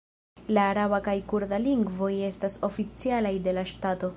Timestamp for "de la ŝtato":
3.49-4.09